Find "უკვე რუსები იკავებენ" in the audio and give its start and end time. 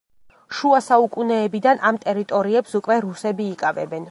2.81-3.99